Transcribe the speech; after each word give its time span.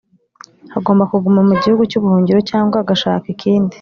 Agomba 0.77 1.09
kuguma 1.11 1.41
mu 1.49 1.55
gihugu 1.61 1.83
cy’ubuhungiro 1.89 2.39
cyanga 2.49 2.75
agashaka 2.79 3.25
ikindi 3.35 3.69